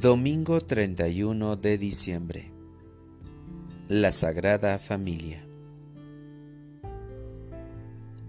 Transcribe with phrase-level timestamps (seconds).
[0.00, 2.50] Domingo 31 de diciembre.
[3.86, 5.46] La Sagrada Familia.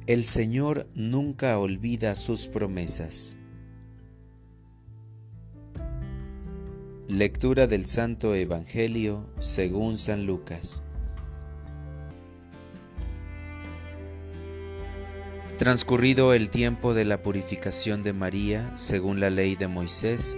[0.06, 3.38] El Señor nunca olvida sus promesas.
[7.08, 10.84] Lectura del Santo Evangelio según San Lucas.
[15.58, 20.38] Transcurrido el tiempo de la purificación de María, según la ley de Moisés,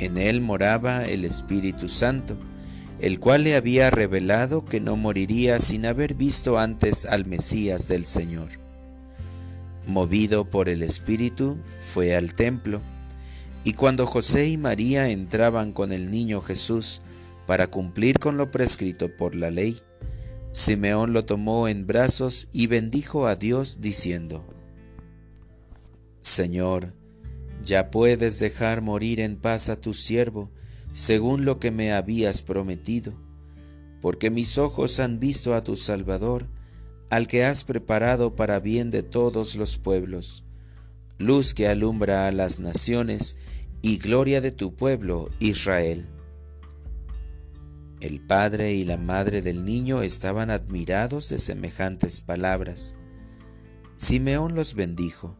[0.00, 2.36] en él moraba el Espíritu Santo,
[3.00, 8.04] el cual le había revelado que no moriría sin haber visto antes al Mesías del
[8.04, 8.48] Señor.
[9.86, 12.80] Movido por el Espíritu, fue al templo,
[13.62, 17.02] y cuando José y María entraban con el niño Jesús
[17.46, 19.76] para cumplir con lo prescrito por la ley,
[20.50, 24.46] Simeón lo tomó en brazos y bendijo a Dios diciendo,
[26.22, 26.94] Señor,
[27.62, 30.50] ya puedes dejar morir en paz a tu siervo,
[30.94, 33.12] según lo que me habías prometido,
[34.00, 36.46] porque mis ojos han visto a tu Salvador,
[37.10, 40.44] al que has preparado para bien de todos los pueblos,
[41.18, 43.36] luz que alumbra a las naciones
[43.82, 46.08] y gloria de tu pueblo Israel.
[48.00, 52.96] El padre y la madre del niño estaban admirados de semejantes palabras.
[53.96, 55.39] Simeón los bendijo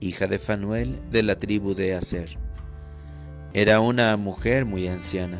[0.00, 2.38] hija de Fanuel de la tribu de Aser.
[3.52, 5.38] Era una mujer muy anciana.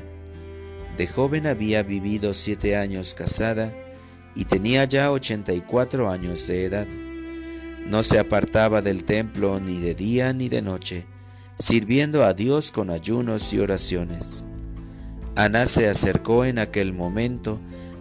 [0.98, 3.75] De joven había vivido siete años casada
[4.34, 6.87] y tenía ya ochenta y cuatro años de edad.
[7.87, 11.06] No se apartaba del templo ni de día ni de noche,
[11.59, 14.44] sirviendo a Dios con ayunos y oraciones.
[15.37, 17.59] Ana se acercó en aquel momento,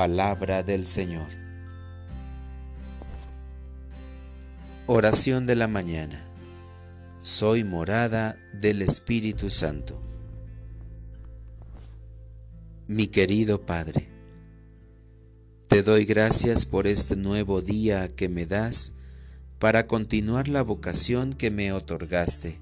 [0.00, 1.26] Palabra del Señor.
[4.86, 6.24] Oración de la mañana.
[7.20, 10.02] Soy morada del Espíritu Santo.
[12.88, 14.08] Mi querido Padre,
[15.68, 18.94] te doy gracias por este nuevo día que me das
[19.58, 22.58] para continuar la vocación que me otorgaste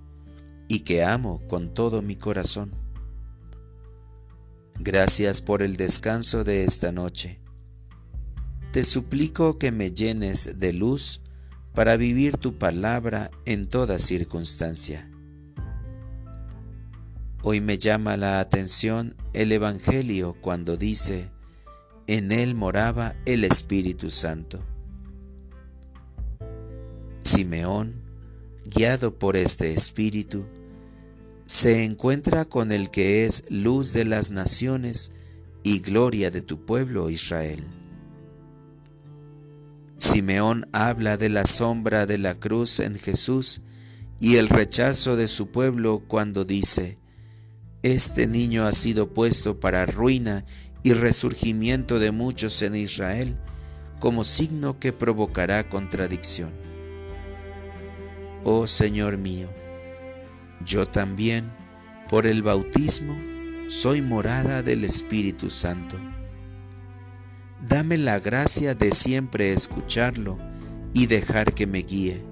[0.67, 2.73] y que amo con todo mi corazón.
[4.81, 7.41] Gracias por el descanso de esta noche.
[8.73, 11.21] Te suplico que me llenes de luz
[11.75, 15.11] para vivir tu palabra en toda circunstancia.
[17.43, 21.33] Hoy me llama la atención el Evangelio cuando dice,
[22.07, 24.65] en él moraba el Espíritu Santo.
[27.21, 28.01] Simeón,
[28.65, 30.47] guiado por este Espíritu,
[31.49, 35.13] se encuentra con el que es luz de las naciones
[35.63, 37.65] y gloria de tu pueblo Israel.
[39.97, 43.63] Simeón habla de la sombra de la cruz en Jesús
[44.21, 46.99] y el rechazo de su pueblo cuando dice,
[47.83, 50.45] Este niño ha sido puesto para ruina
[50.83, 53.39] y resurgimiento de muchos en Israel,
[54.01, 56.53] como signo que provocará contradicción.
[58.45, 59.49] Oh Señor mío,
[60.65, 61.53] yo también,
[62.09, 63.19] por el bautismo,
[63.69, 65.97] soy morada del Espíritu Santo.
[67.67, 70.39] Dame la gracia de siempre escucharlo
[70.95, 72.25] y dejar que me guíe,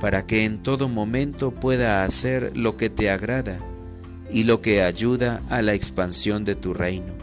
[0.00, 3.58] para que en todo momento pueda hacer lo que te agrada
[4.30, 7.14] y lo que ayuda a la expansión de tu reino.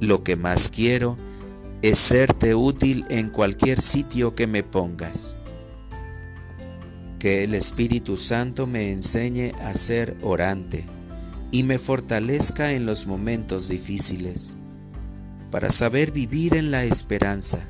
[0.00, 1.18] Lo que más quiero
[1.82, 5.36] es serte útil en cualquier sitio que me pongas.
[7.24, 10.84] Que el Espíritu Santo me enseñe a ser orante
[11.50, 14.58] y me fortalezca en los momentos difíciles,
[15.50, 17.66] para saber vivir en la esperanza,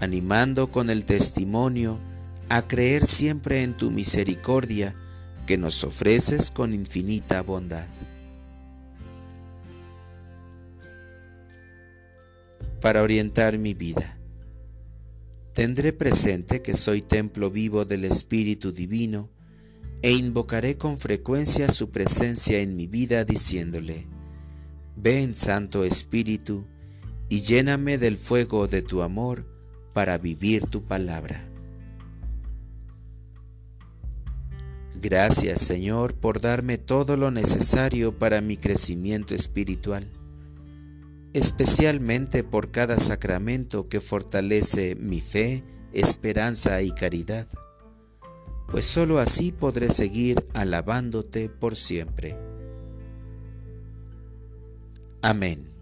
[0.00, 2.00] animando con el testimonio
[2.48, 4.96] a creer siempre en tu misericordia
[5.46, 7.86] que nos ofreces con infinita bondad.
[12.80, 14.18] Para orientar mi vida,
[15.56, 19.30] tendré presente que soy templo vivo del Espíritu Divino
[20.02, 24.06] e invocaré con frecuencia su presencia en mi vida diciéndole,
[24.96, 26.66] Ven Santo Espíritu,
[27.30, 29.46] y lléname del fuego de tu amor
[29.94, 31.48] para vivir tu palabra.
[35.00, 40.04] Gracias Señor por darme todo lo necesario para mi crecimiento espiritual,
[41.36, 45.62] especialmente por cada sacramento que fortalece mi fe,
[45.92, 47.46] esperanza y caridad,
[48.68, 52.38] pues sólo así podré seguir alabándote por siempre.
[55.20, 55.75] Amén.